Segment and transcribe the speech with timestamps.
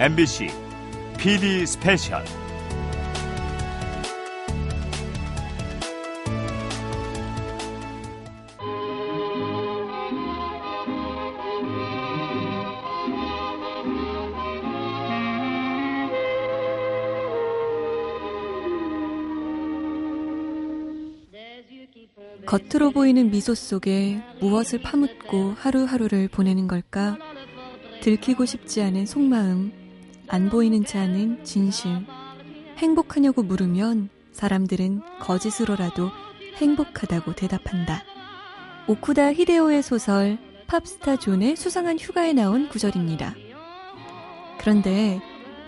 [0.00, 0.46] MBC
[1.18, 2.22] PD 스페셜
[22.46, 27.18] 겉으로 보이는 미소 속에 무엇을 파묻고 하루하루를 보내는 걸까?
[28.00, 29.72] 들키고 싶지 않은 속마음,
[30.28, 31.90] 안 보이는 채 하는 진실.
[32.76, 36.10] 행복하냐고 물으면 사람들은 거짓으로라도
[36.56, 38.04] 행복하다고 대답한다.
[38.86, 43.34] 오쿠다 히데오의 소설 팝스타 존의 수상한 휴가에 나온 구절입니다.
[44.58, 45.20] 그런데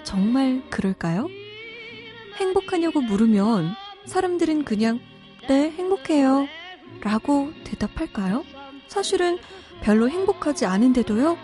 [0.04, 1.27] 정말 그럴까요?
[2.38, 5.01] 행복하냐고 물으면 사람들은 그냥
[5.48, 6.46] 네, 행복해요.
[7.01, 8.45] 라고 대답할까요?
[8.88, 9.38] 사실은
[9.80, 11.38] 별로 행복하지 않은데도요?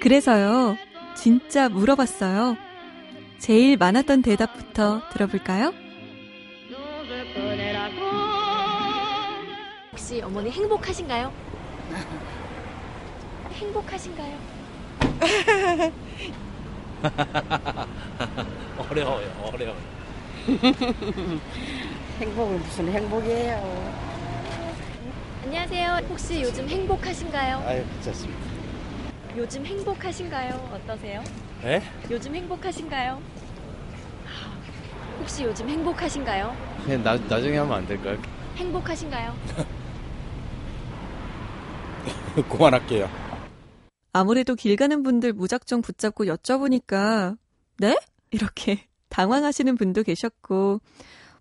[0.00, 0.76] 그래서요,
[1.14, 2.56] 진짜 물어봤어요.
[3.38, 5.72] 제일 많았던 대답부터 들어볼까요?
[9.92, 11.32] 혹시 어머니 행복하신가요?
[13.52, 14.38] 행복하신가요?
[18.90, 19.76] 어려워요, 어려워요.
[22.20, 23.94] 행복은 무슨 행복이에요.
[25.44, 26.06] 안녕하세요.
[26.08, 27.58] 혹시 요즘 행복하신가요?
[27.66, 28.43] 아유, 괜찮습니다.
[29.36, 30.70] 요즘 행복하신가요?
[30.72, 31.22] 어떠세요?
[31.64, 31.82] 예?
[32.08, 33.20] 요즘 행복하신가요?
[35.18, 36.56] 혹시 요즘 행복하신가요?
[36.84, 38.16] 그냥 나, 나중에 하면 안 될까요?
[38.56, 39.34] 행복하신가요?
[42.48, 43.08] 그만할게요.
[44.12, 47.36] 아무래도 길 가는 분들 무작정 붙잡고 여쭤보니까,
[47.78, 47.96] 네?
[48.30, 50.80] 이렇게 당황하시는 분도 계셨고,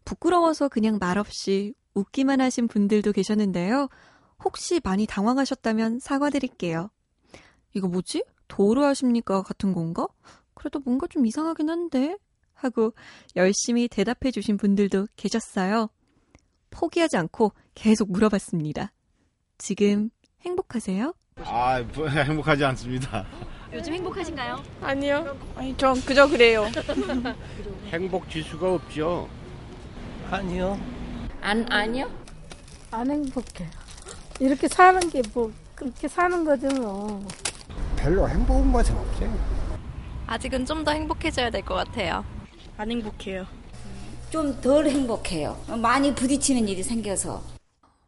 [0.05, 3.89] 부끄러워서 그냥 말없이 웃기만 하신 분들도 계셨는데요.
[4.43, 6.89] 혹시 많이 당황하셨다면 사과드릴게요.
[7.73, 8.23] 이거 뭐지?
[8.47, 9.41] 도로 하십니까?
[9.43, 10.07] 같은 건가?
[10.53, 12.17] 그래도 뭔가 좀 이상하긴 한데?
[12.53, 12.93] 하고
[13.35, 15.89] 열심히 대답해 주신 분들도 계셨어요.
[16.69, 18.91] 포기하지 않고 계속 물어봤습니다.
[19.57, 20.09] 지금
[20.41, 21.13] 행복하세요?
[21.37, 23.25] 아, 뭐, 행복하지 않습니다.
[23.73, 24.63] 요즘 행복하신가요?
[24.81, 25.37] 아니요.
[25.55, 26.65] 아니, 전 그저 그래요.
[27.91, 29.27] 행복 지수가 없죠.
[30.29, 30.79] 아니요.
[31.41, 32.09] 안, 아니요?
[32.91, 33.67] 안 행복해.
[34.39, 37.25] 이렇게 사는 게 뭐, 그렇게 사는 거죠, 뭐.
[38.03, 39.33] 별로 행복한 것은 없어요.
[40.27, 42.25] 아직은 좀 더 행복해져야 될 것 같아요.
[42.77, 43.45] 안 행복해요.
[44.29, 45.57] 좀 덜 행복해요.
[45.81, 47.41] 많이 부딪히는 일이 생겨서.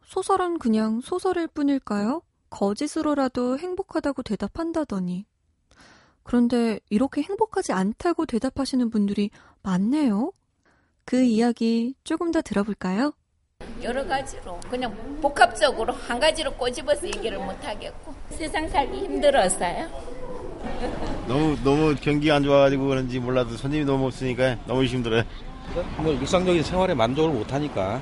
[0.04, 2.22] 소설은 그냥 소설일 뿐일까요?
[2.50, 5.24] 거짓으로라도 행복하다고 대답한다더니.
[6.22, 9.30] 그런데 이렇게 행복하지 않다고 대답하시는 분들이
[9.62, 10.32] 많네요.
[11.04, 13.12] 그 이야기 조금 더 들어볼까요?
[13.82, 19.86] 여러 가지로 그냥 복합적으로 한 가지로 꼬집어서 얘기를 못 하겠고 세상 살기 힘들었어요.
[21.28, 25.22] 너무, 너무 경기 안 좋아가지고 그런지 몰라도 손님이 너무 없으니까 너무 힘들어요.
[25.98, 28.00] 뭐 일상적인 생활에 만족을 못 하니까.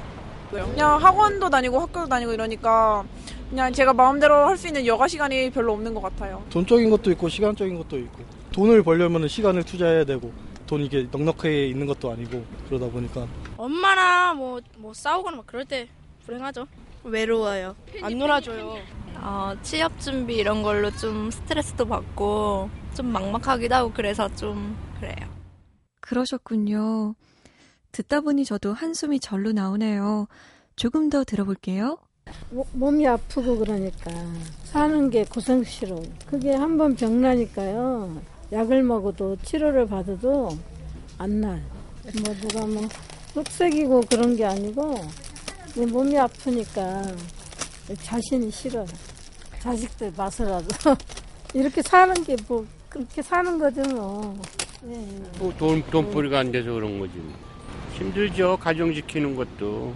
[0.51, 3.05] 그냥 학원도 다니고 학교도 다니고 이러니까
[3.51, 6.43] 그냥 제가 마음대로 할 수 있는 여가 시간이 별로 없는 것 같아요.
[6.51, 8.23] 돈적인 것도 있고 시간적인 것도 있고
[8.53, 10.33] 돈을 벌려면 시간을 투자해야 되고
[10.67, 13.27] 돈 이게 넉넉하게 있는 것도 아니고 그러다 보니까
[13.57, 15.89] 엄마랑 뭐, 뭐 싸우거나 막 그럴 때
[16.27, 16.67] 불행하죠.
[17.05, 17.77] 외로워요.
[18.03, 18.77] 안 놀아줘요.
[19.17, 25.29] 어, 취업 준비 이런 걸로 좀 스트레스도 받고 좀 막막하기도 하고 그래서 좀 그래요.
[26.01, 27.15] 그러셨군요.
[27.93, 30.27] 듣다 보니 저도 한숨이 절로 나오네요.
[30.77, 31.99] 조금 더 들어볼게요.
[32.51, 34.11] 모- 몸이 아프고 그러니까
[34.65, 36.03] 사는 게 고생스러워.
[36.27, 38.21] 그게 한 번 병나니까요.
[38.53, 40.49] 약을 먹어도 치료를 받아도
[41.19, 41.63] 안 나요.
[42.25, 42.83] 뭐 누가 뭐
[43.35, 44.95] 흑색이고 그런 게 아니고
[45.75, 47.03] 내 몸이 아프니까
[48.03, 48.87] 자신이 싫어요.
[49.61, 50.69] 자식들 봐서라도
[51.55, 54.41] 이렇게 사는 게 뭐 그렇게 사는 거죠 뭐.
[54.89, 54.95] 예.
[55.39, 57.15] 뭐 돈, 돈벌이가 안 돼서 그런 거지.
[57.95, 58.57] 힘들죠.
[58.59, 59.93] 가정 지키는 것도.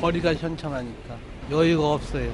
[0.00, 1.16] 거리가 현창하니까
[1.50, 2.32] 여유가 없어요.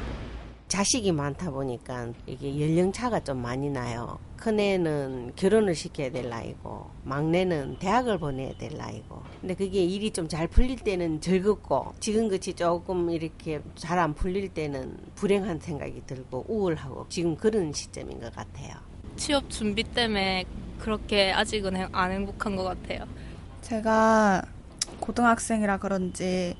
[0.68, 4.18] 자식이 많다 보니까 이게 연령차가 좀 많이 나요.
[4.52, 9.22] 큰애는 결혼을 시켜야 될 나이고, 막내는 대학을 보내야 될 나이고.
[9.42, 14.96] 근데 그게 일이 좀 잘 풀릴 때는 즐겁고, 지금같이 조금 이렇게 잘 안 풀릴 때는
[15.16, 18.74] 불행한 생각이 들고, 우울하고, 지금 그런 시점인 것 같아요.
[19.16, 20.44] 취업 준비 때문에
[20.78, 23.00] 그렇게 아직은 행- 안 행복한 것 같아요.
[23.60, 24.42] 제가
[25.00, 26.56] 고등학생이라 그런지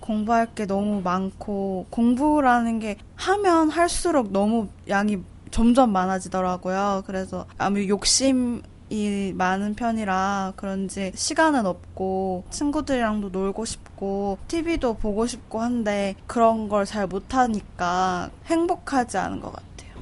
[0.00, 5.18] 공부할 게 너무 많고 공부라는 게 하면 할수록 너무 양이
[5.52, 7.04] 점점 많아지더라고요.
[7.06, 15.60] 그래서 아무 욕심 이 많은 편이라 그런지 시간은 없고 친구들이랑도 놀고 싶고 TV도 보고 싶고
[15.60, 19.92] 한데 그런 걸 잘 못하니까 행복하지 않은 것 같아요.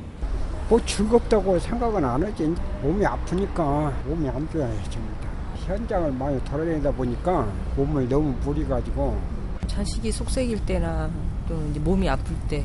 [0.69, 2.53] 뭐 즐겁다고 생각은 안 하지.
[2.83, 5.09] 몸이 아프니까 몸이 안 좋아요, 지금.
[5.67, 7.47] 현장을 많이 돌아다니다 보니까
[7.77, 9.17] 몸을 너무 무리 가지고
[9.69, 11.09] 자식이 속색일 때나
[11.49, 12.65] 또 이제 몸이 아플 때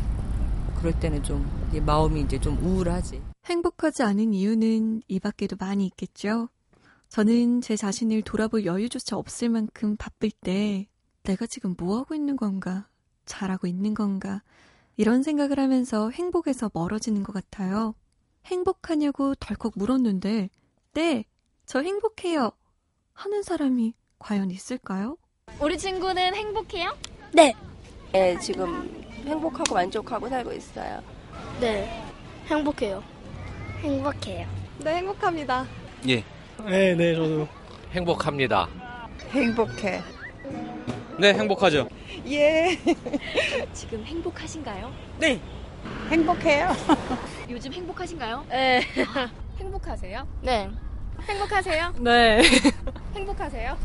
[0.80, 1.46] 그럴 때는 좀
[1.86, 3.22] 마음이 이제 좀 우울하지.
[3.46, 6.50] 행복하지 않은 이유는 이 밖에도 많이 있겠죠.
[7.10, 10.88] 저는 제 자신을 돌아볼 여유조차 없을 만큼 바쁠 때
[11.24, 12.88] 내가 지금 뭐 하고 있는 건가?
[13.26, 14.42] 잘하고 있는 건가?
[14.98, 17.96] 이런 생각을 하면서 행복에서 멀어지는 것 같아요.
[18.46, 20.50] 행복하냐고 덜컥 물었는데,
[20.94, 21.26] 네,
[21.66, 22.52] 저 행복해요.
[23.14, 25.18] 하는 사람이 과연 있을까요?
[25.60, 26.96] 우리 친구는 행복해요?
[27.34, 27.54] 네.
[28.12, 28.90] 네, 지금
[29.26, 31.02] 행복하고 만족하고 살고 있어요.
[31.60, 32.02] 네,
[32.48, 33.04] 행복해요.
[33.80, 34.48] 행복해요.
[34.80, 35.66] 네, 행복합니다.
[36.08, 36.24] 예.
[36.66, 37.48] 네, 네, 저도.
[37.92, 38.68] 행복합니다.
[39.32, 40.02] 행복해.
[41.20, 41.88] 네, 행복하죠.
[42.28, 42.78] 예.
[43.74, 44.92] 지금 행복하신가요?
[45.20, 45.40] 네.
[46.10, 46.70] 행복해요.
[47.50, 48.46] 요즘 행복하신가요?
[48.50, 48.82] 네.
[49.60, 50.28] 행복하세요?
[50.42, 50.70] 네.
[51.28, 51.94] 행복하세요?
[52.00, 52.42] 네.
[53.16, 53.78] 행복하세요?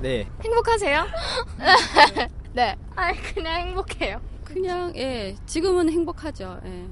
[0.00, 0.26] 네.
[0.42, 1.06] 행복하세요?
[2.54, 2.76] 네.
[2.96, 4.31] 아, 그냥 행복해요.
[4.52, 6.60] 그냥 예, 지금은 행복하죠.
[6.64, 6.84] 예.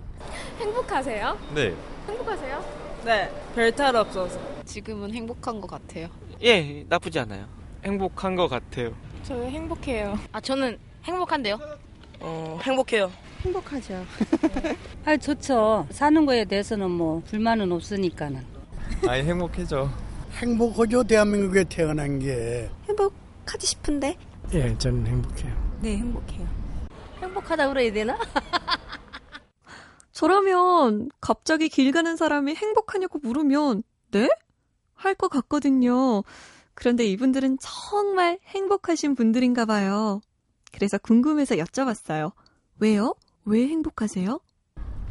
[0.60, 1.38] 행복하세요?
[1.54, 1.74] 네.
[2.08, 2.64] 행복하세요?
[3.04, 3.30] 네.
[3.54, 4.38] 별 탈 없어서.
[4.64, 6.08] 지금은 행복한 것 같아요.
[6.42, 7.46] 예, 나쁘지 않아요.
[7.84, 8.92] 행복한 것 같아요.
[9.24, 10.18] 저는 행복해요.
[10.32, 11.58] 아, 저는 행복한데요.
[12.20, 13.10] 어, 행복해요.
[13.42, 14.04] 행복하죠.
[15.04, 15.86] 아, 좋죠.
[15.90, 18.44] 사는 거에 대해서는 뭐 불만은 없으니까는.
[19.06, 19.88] 아니, 행복해져.
[20.34, 22.70] 행복하죠, 대한민국에 태어난 게.
[22.88, 24.16] 행복하지 싶은데?
[24.54, 25.52] 예, 저는 행복해요.
[25.80, 26.46] 네, 행복해요.
[27.22, 28.18] 행복하다 그래야 되나?
[30.12, 34.28] 저라면 갑자기 길 가는 사람이 행복하냐고 물으면 네?
[34.94, 36.22] 할 것 같거든요.
[36.74, 40.20] 그런데 이분들은 정말 행복하신 분들인가 봐요.
[40.72, 42.32] 그래서 궁금해서 여쭤봤어요.
[42.78, 43.14] 왜요?
[43.44, 44.40] 왜 행복하세요?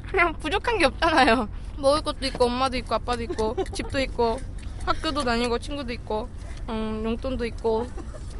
[0.09, 1.49] 그냥 부족한 게 없잖아요.
[1.77, 4.37] 먹을 것도 있고, 엄마도 있고, 아빠도 있고, 집도 있고,
[4.85, 6.27] 학교도 다니고, 친구도 있고,
[6.69, 7.87] 음, 용돈도 있고.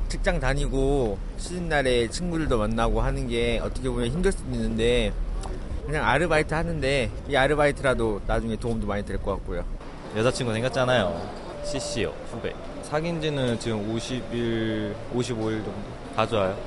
[0.10, 5.14] 직장 다니고 쉬는 날에 친구들도 만나고 하는 게 어떻게 보면 힘들 수도 있는데
[5.86, 9.64] 그냥 아르바이트 하는데 이 아르바이트라도 나중에 도움도 많이 될 것 같고요.
[10.16, 11.40] 여자친구 생겼잖아요.
[11.64, 12.54] CC요, 후배.
[12.84, 15.74] 사귄 지는 지금 50일, 55일 정도.
[16.16, 16.58] 다 좋아요.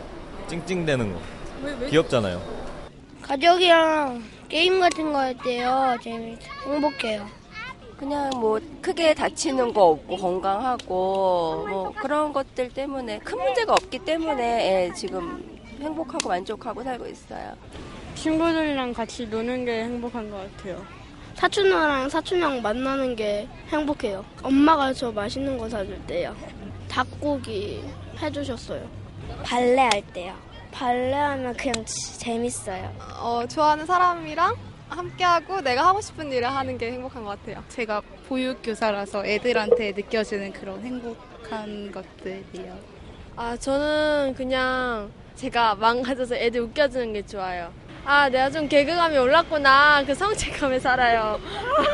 [0.49, 1.21] 찡찡대는 거.
[1.65, 1.91] 왜, 왜?
[1.91, 2.41] 귀엽잖아요.
[3.23, 5.97] 가족이랑 게임 같은 거 할 때요.
[6.03, 7.27] 재밌, 행복해요.
[8.03, 14.89] 그냥 뭐 크게 다치는 거 없고 건강하고 뭐 그런 것들 때문에 큰 문제가 없기 때문에
[14.89, 17.55] 예, 지금 행복하고 만족하고 살고 있어요.
[18.17, 20.85] 친구들이랑 같이 노는 게 행복한 것 같아요.
[21.37, 24.25] 사촌이랑 사촌형 만나는 게 행복해요.
[24.43, 26.35] 엄마가 저 맛있는 거 사줄 때요.
[26.89, 27.85] 닭고기
[28.21, 28.85] 해주셨어요.
[29.45, 30.35] 발레 할 때요.
[30.73, 32.91] 발레 하면 그냥 지- 재밌어요.
[33.21, 34.57] 어, 좋아하는 사람이랑
[34.93, 37.63] 함께하고 내가 하고 싶은 일을 하는 게 행복한 것 같아요.
[37.69, 42.79] 제가 보육교사라서 애들한테 느껴지는 그런 행복한 것들이요.
[43.37, 47.73] 아, 저는 그냥 제가 망가져서 애들 웃겨주는 게 좋아요.
[48.05, 50.05] 아, 내가 좀 개그감이 올랐구나.
[50.05, 51.41] 그 성취감에 살아요.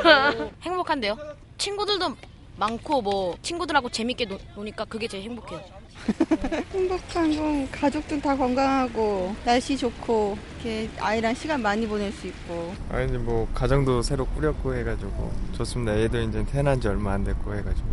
[0.62, 1.16] 행복한데요.
[1.58, 2.16] 친구들도
[2.56, 5.77] 많고 뭐 친구들하고 재밌게 노, 노니까 그게 제일 행복해요.
[6.72, 13.08] 행복한 건 가족들 다 건강하고 날씨 좋고 이렇게 아이랑 시간 많이 보낼 수 있고 아니
[13.08, 15.96] 이제 뭐 가정도 새로 꾸렸고 해가지고 좋습니다.
[15.96, 17.88] 애도 이제 태어난 지 얼마 안 됐고 해가지고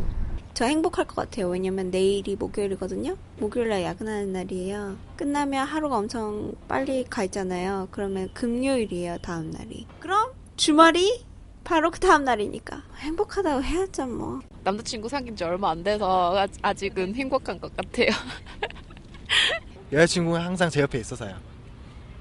[0.53, 1.49] 저 행복할 것 같아요.
[1.49, 3.17] 왜냐면 내일이 목요일이거든요.
[3.39, 4.95] 목요일날 야근하는 날이에요.
[5.17, 7.89] 끝나면 하루가 엄청 빨리 가 있잖아요.
[7.91, 9.17] 그러면 금요일이에요.
[9.21, 9.85] 다음 날이.
[9.99, 11.24] 그럼 주말이
[11.65, 14.39] 바로 그 다음 날이니까 행복하다고 해야죠 뭐.
[14.63, 18.09] 남자친구 사귄 지 얼마 안 돼서 아- 아직은 행복한 것 같아요.
[19.91, 21.35] 여자친구가 항상 제 옆에 있어서요.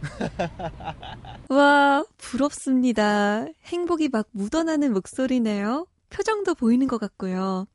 [1.48, 3.46] 와, 부럽습니다.
[3.64, 5.86] 행복이 막 묻어나는 목소리네요.
[6.10, 7.66] 표정도 보이는 것 같고요.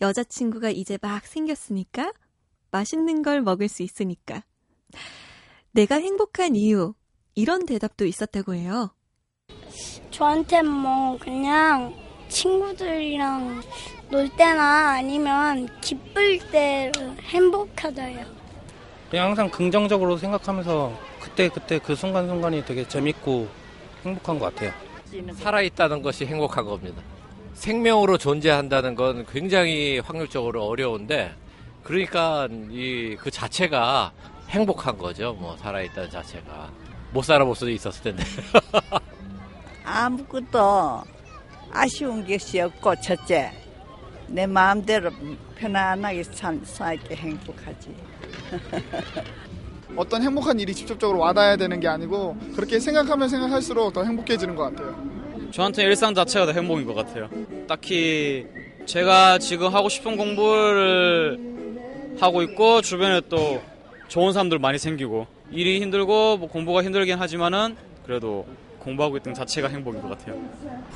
[0.00, 2.12] 여자친구가 이제 막 생겼으니까
[2.70, 4.42] 맛있는 걸 먹을 수 있으니까.
[5.72, 6.94] 내가 행복한 이유,
[7.34, 8.92] 이런 대답도 있었다고 해요.
[10.10, 11.94] 저한테 뭐 그냥
[12.28, 13.62] 친구들이랑
[14.10, 16.90] 놀 때나 아니면 기쁠 때
[17.22, 18.26] 행복하다요.
[19.10, 23.48] 그냥 항상 긍정적으로 생각하면서 그때 그때 그 순간 순간이 되게 재밌고
[24.04, 24.72] 행복한 것 같아요.
[25.36, 27.00] 살아 있다는 것이 행복한 겁니다.
[27.54, 31.32] 생명으로 존재한다는 건 굉장히 확률적으로 어려운데,
[31.82, 34.12] 그러니까 이 그 자체가
[34.50, 35.32] 행복한 거죠.
[35.34, 36.70] 뭐 살아 있다는 자체가
[37.12, 38.24] 못 살아볼 수도 있었을 텐데.
[39.88, 41.02] 아무것도
[41.70, 43.50] 아쉬운 것이 없고 첫째
[44.26, 45.10] 내 마음대로
[45.56, 47.94] 편안하게 살, 살게 행복하지.
[49.96, 54.94] 어떤 행복한 일이 직접적으로 와닿아야 되는 게 아니고 그렇게 생각하면 생각할수록 더 행복해지는 것 같아요.
[55.50, 57.30] 저한테 일상 자체가 다 행복인 것 같아요.
[57.66, 58.46] 딱히
[58.84, 61.38] 제가 지금 하고 싶은 공부를
[62.20, 63.62] 하고 있고 주변에 또
[64.08, 68.46] 좋은 사람들 많이 생기고 일이 힘들고 뭐 공부가 힘들긴 하지만은 그래도
[68.78, 70.40] 공부하고 있던 자체가 행복인 것 같아요.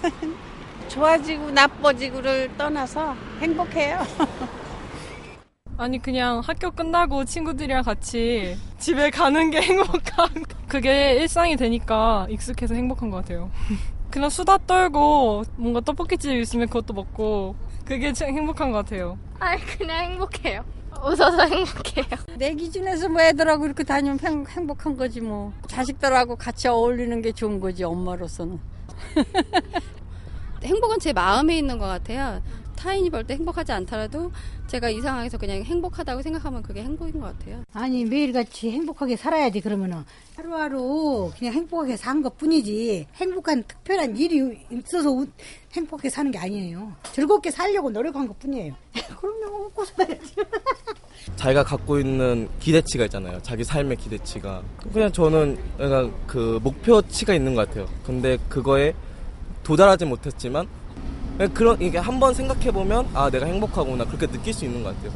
[0.89, 4.01] 좋아지고 나빠지고를 떠나서 행복해요.
[5.79, 10.29] 아니 그냥 학교 끝나고 친구들이랑 같이 집에 가는 게 행복한
[10.69, 13.51] 그게 일상이 되니까 익숙해서 행복한 것 같아요.
[14.11, 19.19] 그냥 수다 떨고 뭔가 떡볶이집 있으면 그것도 먹고 그게 참 행복한 것 같아요.
[19.41, 20.65] 아 그냥 행복해요.
[21.03, 22.07] 웃어서 행복해요.
[22.39, 25.53] 내 기준에서 뭐 애들하고 이렇게 다니면 행, 행복한 거지 뭐.
[25.67, 28.61] 자식들하고 같이 어울리는 게 좋은 거지 엄마로서는.
[30.63, 32.41] 행복은 제 마음에 있는 것 같아요.
[32.83, 34.33] 타인이 볼 때 행복하지 않더라도
[34.67, 37.63] 제가 이 상황에서 그냥 행복하다고 생각하면 그게 행복인 것 같아요.
[37.73, 40.05] 아니 매일같이 행복하게 살아야지 그러면은
[40.37, 45.27] 하루하루 그냥 행복하게 사는 것 뿐이지 행복한 특별한 일이 있어서 우-
[45.75, 48.75] 행복하게 사는 게 아니에요 즐겁게 살려고 노력한 것 뿐이에요
[49.21, 50.35] 그럼요 먹고 살아야지
[51.37, 53.39] 자기가 갖고 있는 기대치가 있잖아요.
[53.43, 54.61] 자기 삶의 기대치가.
[54.93, 57.89] 그냥 저는 약간 그 목표치가 있는 것 같아요.
[58.05, 58.93] 근데 그거에
[59.63, 60.67] 도달하지 못했지만
[61.37, 65.13] 그냥 그런 이게 한번 생각해 보면 아 내가 행복하구나 그렇게 느낄 수 있는 것 같아요.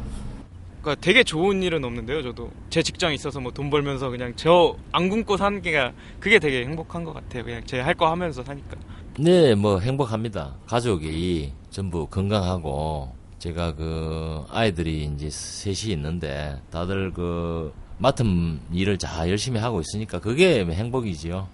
[0.81, 2.23] 그러니까 되게 좋은 일은 없는데요.
[2.23, 6.63] 저도 제 직장이 있어서 뭐 돈 벌면서 그냥 저 안 굶고 사는 게 그게 되게
[6.65, 7.43] 행복한 것 같아요.
[7.43, 8.77] 그냥 제 할 거 하면서 사니까.
[9.19, 10.55] 네, 뭐 행복합니다.
[10.67, 19.59] 가족이 전부 건강하고 제가 그 아이들이 이제 셋이 있는데 다들 그 맡은 일을 잘 열심히
[19.59, 21.47] 하고 있으니까 그게 행복이지요.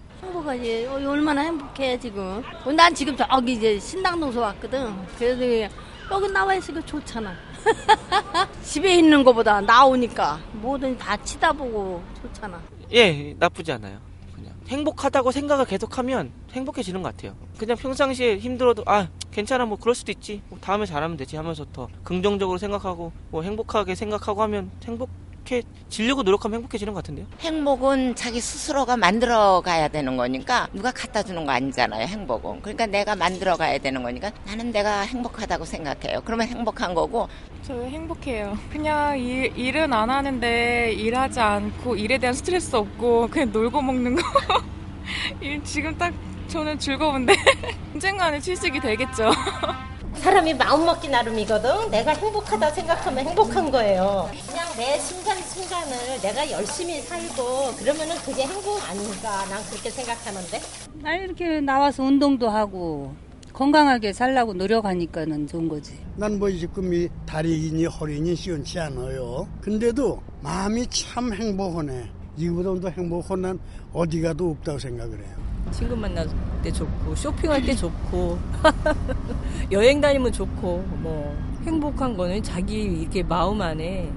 [0.44, 0.86] 행복하지.
[0.86, 2.42] 어, 얼마나 행복해 지금.
[2.64, 4.94] 어, 난 지금 저기 이제 신당동서 왔거든.
[5.18, 5.74] 그래서
[6.10, 7.34] 여기 나와 있으니까 좋잖아.
[8.62, 12.60] 집에 있는 것보다 나오니까 뭐든 다 치다보고 좋잖아.
[12.92, 13.98] 예, 나쁘지 않아요.
[14.34, 17.34] 그냥 행복하다고 생각을 계속하면 행복해지는 것 같아요.
[17.58, 20.42] 그냥 평상시에 힘들어도 아 괜찮아 뭐 그럴 수도 있지.
[20.50, 25.08] 뭐 다음에 잘하면 되지 하면서 더 긍정적으로 생각하고 뭐 행복하게 생각하고 하면 행복
[25.50, 27.26] 해지려고 노력하면 행복해지는 것 같은데요.
[27.40, 32.62] 행복은 자기 스스로가 만들어 가야 되는 거니까 누가 갖다 주는 거 아니잖아요, 행복은.
[32.62, 36.22] 그러니까 내가 만들어 가야 되는 거니까 나는 내가 행복하다고 생각해요.
[36.24, 37.28] 그러면 행복한 거고
[37.62, 38.58] 저 행복해요.
[38.70, 44.22] 그냥 일, 일은 안 하는데 일하지 않고 일에 대한 스트레스 없고 그냥 놀고 먹는 거.
[45.40, 46.12] 일 지금 딱
[46.48, 47.34] 저는 즐거운데
[47.94, 49.30] 언젠가는 취직이 되겠죠.
[50.16, 51.90] 사람이 마음 먹기 나름이거든.
[51.90, 54.30] 내가 행복하다 생각하면 행복한 거예요.
[54.48, 59.44] 그냥 내 순간순간을 내가 열심히 살고 그러면은 그게 행복 아닌가.
[59.50, 60.60] 난 그렇게 생각하는데.
[61.02, 63.12] 나 이렇게 나와서 운동도 하고
[63.52, 65.94] 건강하게 살라고 노력하니까는 좋은 거지.
[66.16, 69.46] 난 뭐 지금 이 다리니 허리니 시원치 않아요.
[69.60, 72.08] 근데도 마음이 참 행복하네.
[72.36, 73.60] 이거보다 더 행복한 난
[73.92, 75.53] 어디 가도 없다고 생각을 해요.
[75.70, 76.28] 친구 만날
[76.62, 78.38] 때 좋고 쇼핑할 때 좋고
[79.72, 84.10] 여행 다니면 좋고 뭐 행복한 거는 자기 이렇게 마음 안에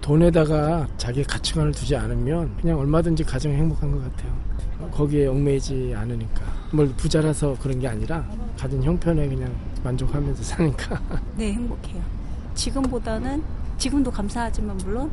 [0.00, 4.32] 돈에다가 자기 가치관을 두지 않으면 그냥 얼마든지 가장 행복한 것 같아요.
[4.92, 6.42] 거기에 얽매이지 않으니까.
[6.72, 8.24] 뭘 부자라서 그런 게 아니라
[8.56, 9.52] 가진 형편에 그냥
[9.82, 11.00] 만족하면서 사니까.
[11.36, 12.02] 네, 행복해요.
[12.54, 13.42] 지금보다는
[13.76, 15.10] 지금도 감사하지만 물론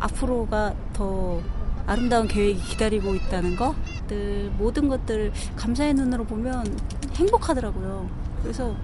[0.00, 1.40] 앞으로가 더
[1.86, 3.74] 아름다운 계획이 기다리고 있다는 거,
[4.08, 6.78] 늘 모든 것들 감사의 눈으로 보면
[7.14, 8.08] 행복하더라고요.
[8.42, 8.76] 그래서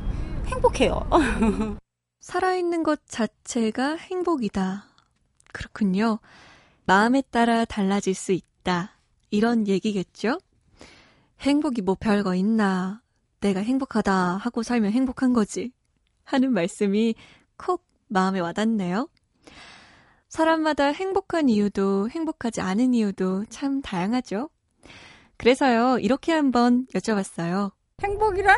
[0.47, 1.09] 행복해요.
[2.21, 4.85] 살아있는 것 자체가 행복이다.
[5.53, 6.19] 그렇군요.
[6.85, 8.93] 마음에 따라 달라질 수 있다.
[9.31, 10.38] 이런 얘기겠죠?
[11.41, 13.03] 행복이 뭐 별거 있나.
[13.41, 15.73] 내가 행복하다 하고 살면 행복한 거지.
[16.25, 17.15] 하는 말씀이
[17.57, 19.09] 콕 마음에 와닿네요.
[20.28, 24.50] 사람마다 행복한 이유도 행복하지 않은 이유도 참 다양하죠.
[25.37, 27.71] 그래서요, 이렇게 한번 여쭤봤어요.
[28.02, 28.56] 행복이란?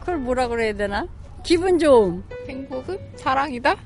[0.00, 1.06] 그걸 뭐라 그래야 되나?
[1.44, 2.24] 기분 좋음.
[2.48, 3.76] 행복은 사랑이다?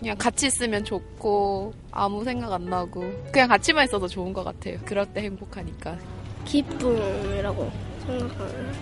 [0.00, 4.78] 그냥 같이 있으면 좋고 아무 생각 안 나고 그냥 같이만 있어도 좋은 것 같아요.
[4.84, 5.96] 그럴 때 행복하니까.
[6.44, 7.70] 기쁨이라고
[8.04, 8.72] 생각하는.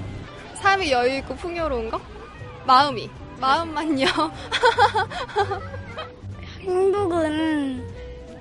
[0.54, 2.00] 삶이 여유 있고 풍요로운 거?
[2.66, 3.10] 마음이.
[3.38, 4.06] 마음만요.
[6.64, 7.84] 행복은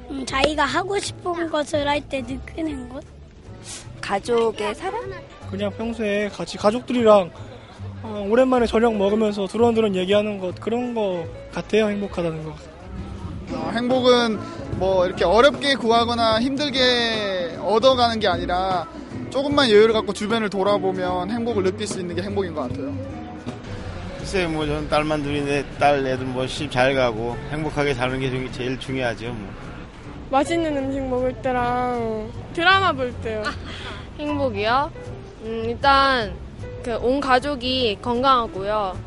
[0.10, 3.04] 음, 자기가 하고 싶은 것을 할 때 느끼는 것.
[4.02, 5.02] 가족의 사랑?
[5.50, 7.32] 그냥 평소에 같이 가족들이랑
[8.04, 12.56] 어, 오랜만에 저녁 먹으면서 두런두런 얘기하는 것 그런 거 같아요 행복하다는 거.
[13.54, 14.40] 어, 행복은
[14.80, 18.88] 뭐 이렇게 어렵게 구하거나 힘들게 얻어가는 게 아니라
[19.30, 22.94] 조금만 여유를 갖고 주변을 돌아보면 행복을 느낄 수 있는 게 행복인 것 같아요.
[24.24, 28.50] 글쎄 뭐 저는 딸만 둘인데 딸 애들 뭐 시집 잘 가고 행복하게 사는 게 중-
[28.54, 29.50] 제일 중요하죠 뭐.
[30.32, 33.44] 맛있는 음식 먹을 때랑 드라마 볼 때요.
[34.18, 34.92] 행복이요?
[35.44, 36.34] 음, 일단
[36.84, 38.98] 그 온 가족이 건강하고요.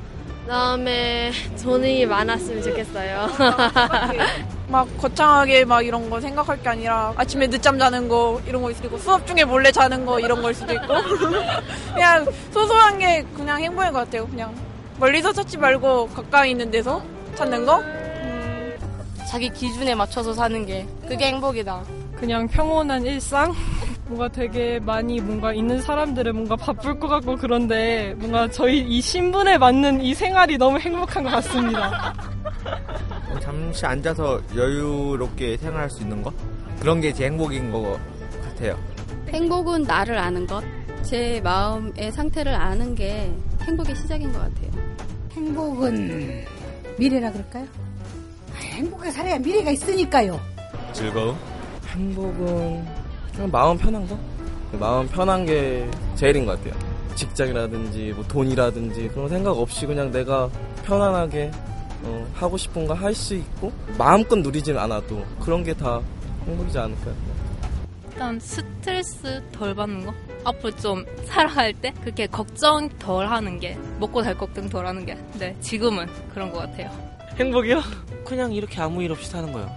[0.43, 1.33] 그다음에
[1.65, 3.29] 돈이 많았으면 좋겠어요.
[4.69, 8.99] 막 거창하게 막 이런 거 생각할 게 아니라 아침에 늦잠 자는 거 이런 거 있고
[8.99, 10.87] 수업 중에 몰래 자는 거 이런 걸 수도 있고
[11.95, 14.27] 그냥 소소한 게 그냥 행복인 것 같아요.
[14.27, 14.55] 그냥
[14.99, 17.03] 멀리서 찾지 말고 가까이 있는 데서
[17.35, 17.83] 찾는 거.
[19.29, 21.83] 자기 기준에 맞춰서 사는 게 그게 행복이다.
[22.17, 23.53] 그냥 평온한 일상?
[24.07, 29.59] 뭔가 되게 많이 뭔가 있는 사람들은 뭔가 바쁠 것 같고 그런데 뭔가 저희 이 신분에
[29.59, 32.15] 맞는 이 생활이 너무 행복한 것 같습니다.
[33.43, 36.33] 잠시 앉아서 여유롭게 생활할 수 있는 것?
[36.81, 37.99] 그런 게 제 행복인 것
[38.45, 38.79] 같아요.
[39.31, 40.63] 행복은 나를 아는 것,
[41.07, 43.31] 제 마음의 상태를 아는 게
[43.63, 44.71] 행복의 시작인 것 같아요.
[45.33, 46.45] 행복은
[46.99, 47.65] 미래라 그럴까요?
[48.53, 50.41] 아, 행복하게 살아야 미래가 있으니까요.
[50.93, 51.37] 즐거움?
[51.89, 52.85] 행복은
[53.33, 54.19] 그냥 마음 편한 거?
[54.79, 56.79] 마음 편한 게 제일인 것 같아요.
[57.15, 60.51] 직장이라든지 뭐 돈이라든지 그런 생각 없이 그냥 내가
[60.85, 61.51] 편안하게
[62.03, 66.01] 어, 하고 싶은 거 할 수 있고 마음껏 누리진 않아도 그런 게 다
[66.47, 67.15] 행복이지 않을까요?
[68.11, 70.15] 일단 스트레스 덜 받는 거?
[70.47, 75.17] 앞으로 좀 살아갈 때 그렇게 걱정 덜 하는 게 먹고 살 걱정 덜 하는 게
[75.39, 76.91] 네, 지금은 그런 것 같아요.
[77.37, 77.83] 행복이요?
[78.25, 79.71] 그냥 이렇게 아무 일 없이 사는 거예요.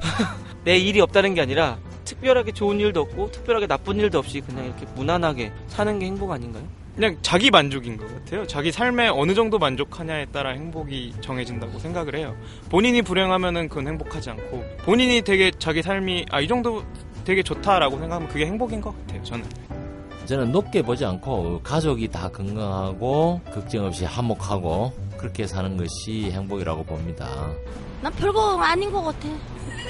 [0.64, 4.84] 내 일이 없다는 게 아니라 특별하게 좋은 일도 없고 특별하게 나쁜 일도 없이 그냥 이렇게
[4.96, 6.64] 무난하게 사는 게 행복 아닌가요?
[6.96, 8.46] 그냥 자기 만족인 것 같아요.
[8.46, 12.36] 자기 삶에 어느 정도 만족하냐에 따라 행복이 정해진다고 생각을 해요.
[12.68, 16.84] 본인이 불행하면은 그건 행복하지 않고 본인이 되게 자기 삶이 아 이 정도
[17.24, 19.22] 되게 좋다라고 생각하면 그게 행복인 것 같아요.
[19.22, 19.44] 저는.
[20.30, 27.50] 저는 높게 보지 않고 가족이 다 건강하고 걱정 없이 화목하고 그렇게 사는 것이 행복이라고 봅니다.
[28.00, 29.28] 난 별거 아닌 것 같아.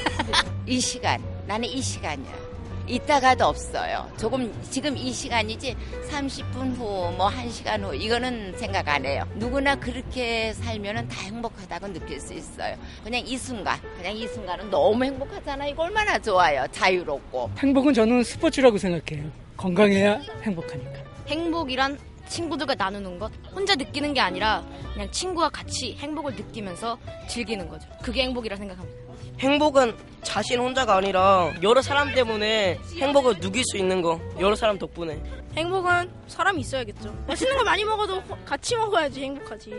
[0.66, 2.49] 이 시간, 나는 이 시간이야.
[2.90, 4.10] 이따가도 없어요.
[4.18, 5.76] 조금 지금 이 시간이지
[6.10, 9.24] 30분 후, 뭐 1시간 후 이거는 생각 안 해요.
[9.36, 12.76] 누구나 그렇게 살면은 다 행복하다고 느낄 수 있어요.
[13.04, 15.66] 그냥 이 순간, 그냥 이 순간은 너무 행복하잖아.
[15.68, 16.66] 이거 얼마나 좋아요.
[16.72, 17.50] 자유롭고.
[17.58, 19.30] 행복은 저는 스포츠라고 생각해요.
[19.56, 21.00] 건강해야 행복하니까.
[21.28, 27.86] 행복이란 친구들과 나누는 것, 혼자 느끼는 게 아니라 그냥 친구와 같이 행복을 느끼면서 즐기는 거죠.
[28.02, 29.09] 그게 행복이라 생각합니다.
[29.40, 34.20] 행복은 자신 혼자가 아니라 여러 사람 때문에 행복을 누길 수 있는 거.
[34.38, 35.18] 여러 사람 덕분에.
[35.56, 37.12] 행복은 사람이 있어야겠죠.
[37.26, 39.72] 맛있는 걸 많이 먹어도 같이 먹어야지 행복하지.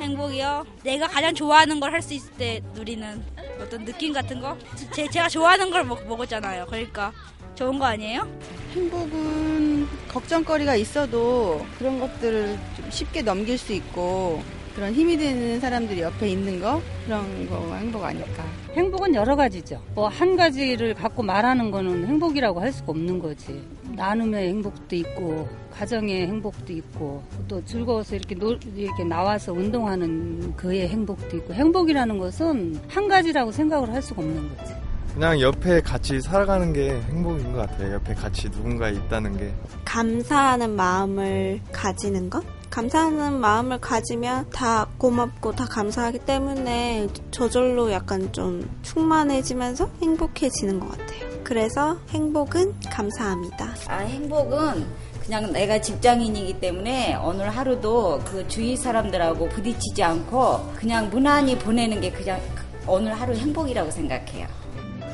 [0.00, 0.66] 행복이요?
[0.84, 3.24] 내가 가장 좋아하는 걸 할 수 있을 때 누리는
[3.60, 4.56] 어떤 느낌 같은 거?
[4.92, 6.66] 제, 제가 좋아하는 걸 먹, 먹었잖아요.
[6.66, 7.10] 그러니까
[7.54, 8.28] 좋은 거 아니에요?
[8.74, 14.42] 행복은 걱정거리가 있어도 그런 것들을 좀 쉽게 넘길 수 있고
[14.76, 18.44] 그런 힘이 되는 사람들이 옆에 있는 거 그런 거가 행복 아닐까.
[18.74, 19.80] 행복은 여러 가지죠.
[19.94, 23.64] 뭐 한 가지를 갖고 말하는 거는 행복이라고 할 수가 없는 거지.
[23.94, 31.38] 나눔의 행복도 있고 가정의 행복도 있고 또 즐거워서 이렇게 놀, 이렇게 나와서 운동하는 그의 행복도
[31.38, 34.74] 있고 행복이라는 것은 한 가지라고 생각을 할 수가 없는 거지.
[35.14, 37.94] 그냥 옆에 같이 살아가는 게 행복인 것 같아요.
[37.94, 39.54] 옆에 같이 누군가 있다는 게.
[39.86, 42.44] 감사하는 마음을 가지는 것?
[42.70, 51.30] 감사하는 마음을 가지면 다 고맙고 다 감사하기 때문에 저절로 약간 좀 충만해지면서 행복해지는 것 같아요.
[51.44, 53.74] 그래서 행복은 감사합니다.
[53.88, 54.86] 아, 행복은
[55.24, 62.12] 그냥 내가 직장인이기 때문에 오늘 하루도 그 주위 사람들하고 부딪히지 않고 그냥 무난히 보내는 게
[62.12, 62.40] 그냥
[62.86, 64.46] 오늘 하루 행복이라고 생각해요.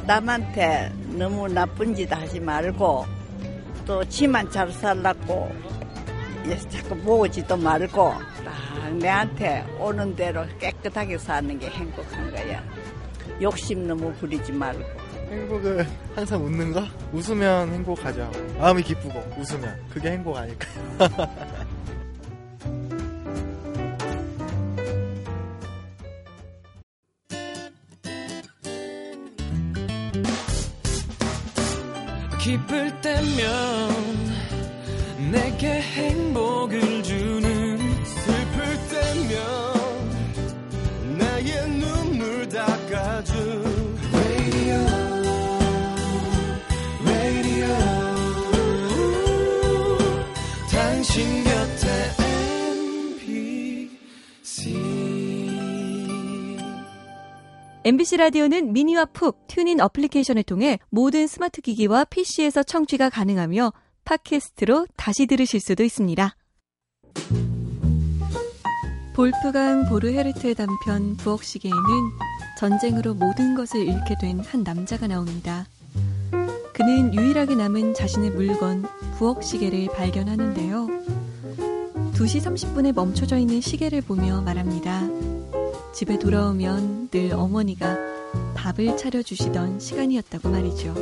[0.06, 3.06] 남한테 너무 나쁜 짓 하지 말고
[3.86, 5.50] 또 지만 잘 살라고
[6.68, 12.62] 자꾸 보지도 말고 딱 내한테 오는 대로 깨끗하게 사는 게 행복한 거야.
[13.40, 14.82] 욕심 너무 부리지 말고.
[15.30, 16.84] 행복은 항상 웃는 거?
[17.12, 18.30] 웃으면 행복하죠.
[18.58, 20.68] 마음이 기쁘고 웃으면 그게 행복 아닐까
[57.92, 63.70] MBC 라디오는 미니와 푹 TuneIn 어플리케이션을 통해 모든 스마트 기기와 PC에서 청취가 가능하며
[64.06, 66.34] 팟캐스트로 다시 들으실 수도 있습니다.
[69.12, 71.82] 볼프강 보르헤르트의 단편 부엌시계에는
[72.58, 75.66] 전쟁으로 모든 것을 잃게 된 한 남자가 나옵니다.
[76.72, 78.86] 그는 유일하게 남은 자신의 물건,
[79.18, 80.86] 부엌 시계를 발견하는데요.
[82.14, 85.31] 2시 30분에 멈춰져 있는 시계를 보며 말합니다.
[85.92, 87.98] 집에 돌아오면 늘 어머니가
[88.54, 90.94] 밥을 차려주시던 시간이었다고 말이죠.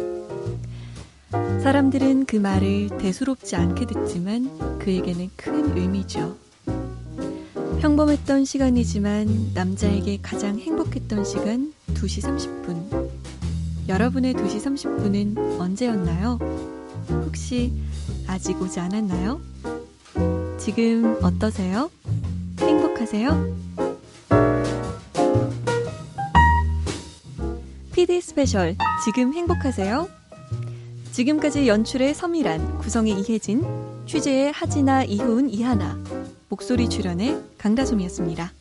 [1.63, 6.37] 사람들은 그 말을 대수롭지 않게 듣지만 그에게는 큰 의미죠.
[7.81, 13.11] 평범했던 시간이지만 남자에게 가장 행복했던 시간 2시 30분.
[13.89, 16.39] 여러분의 2시 30분은 언제였나요?
[17.09, 17.73] 혹시
[18.27, 19.41] 아직 오지 않았나요?
[20.59, 21.91] 지금 어떠세요?
[22.59, 23.80] 행복하세요?
[28.11, 30.09] PD 스페셜 지금 행복하세요?
[31.13, 33.63] 지금까지 연출의 서미란, 구성의 이혜진,
[34.05, 35.97] 취재의 하진아, 이훈, 이하나,
[36.49, 38.53] 목소리 출연의 강다솜이었습니다.